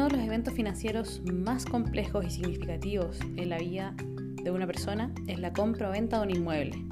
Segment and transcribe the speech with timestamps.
[0.00, 3.94] eventos financieros más complejos y significativos en la vida
[4.42, 6.82] de una persona es la compra o venta de un inmueble.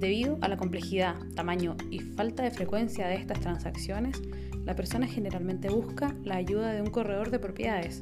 [0.00, 4.20] Debido a la complejidad, tamaño y falta de frecuencia de estas transacciones,
[4.64, 8.00] la persona generalmente busca la ayuda de un corredor de propiedades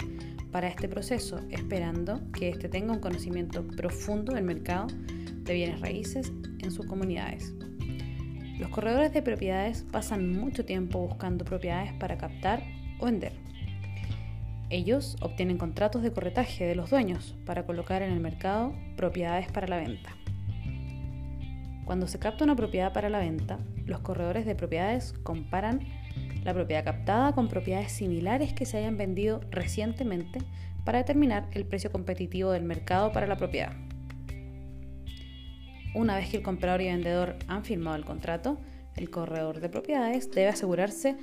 [0.50, 4.86] para este proceso, esperando que éste tenga un conocimiento profundo del mercado
[5.42, 7.52] de bienes raíces en sus comunidades.
[8.58, 12.62] Los corredores de propiedades pasan mucho tiempo buscando propiedades para captar
[12.98, 13.44] o vender.
[14.70, 19.68] Ellos obtienen contratos de corretaje de los dueños para colocar en el mercado propiedades para
[19.68, 20.16] la venta.
[21.84, 25.80] Cuando se capta una propiedad para la venta, los corredores de propiedades comparan
[26.42, 30.40] la propiedad captada con propiedades similares que se hayan vendido recientemente
[30.84, 33.72] para determinar el precio competitivo del mercado para la propiedad.
[35.94, 38.58] Una vez que el comprador y vendedor han firmado el contrato,
[38.96, 41.16] el corredor de propiedades debe asegurarse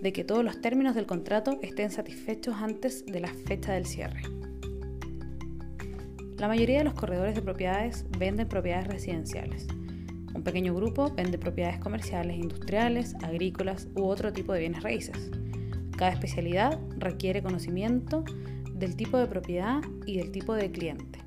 [0.00, 4.22] de que todos los términos del contrato estén satisfechos antes de la fecha del cierre.
[6.38, 9.66] La mayoría de los corredores de propiedades venden propiedades residenciales.
[10.34, 15.30] Un pequeño grupo vende propiedades comerciales, industriales, agrícolas u otro tipo de bienes raíces.
[15.98, 18.24] Cada especialidad requiere conocimiento
[18.72, 21.18] del tipo de propiedad y del tipo de cliente.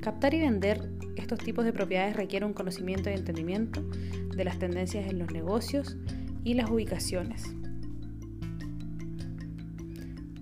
[0.00, 3.82] Captar y vender estos tipos de propiedades requiere un conocimiento y entendimiento
[4.34, 5.98] de las tendencias en los negocios
[6.44, 7.57] y las ubicaciones.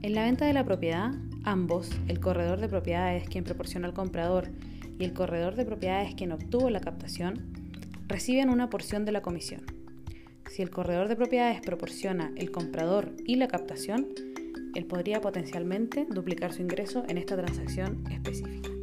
[0.06, 1.10] En la venta de la propiedad,
[1.42, 4.50] ambos, el corredor de propiedades quien proporciona al comprador
[5.00, 7.52] y el corredor de propiedades quien obtuvo la captación,
[8.06, 9.62] reciben una porción de la comisión.
[10.48, 14.06] Si el corredor de propiedades proporciona el comprador y la captación,
[14.76, 18.75] él podría potencialmente duplicar su ingreso en esta transacción específica.